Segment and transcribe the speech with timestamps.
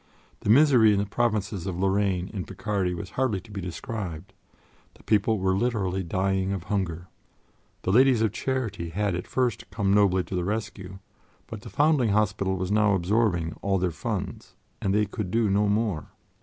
[0.39, 4.33] The misery in the provinces of Lorraine and Picardy was hardly to be described;
[4.95, 7.07] the people were literally dying of hunger.
[7.83, 10.97] The Ladies of Charity had at first come nobly to the rescue,
[11.45, 16.07] but the Foundling Hospital was now absorbing all their funds; they could do no more.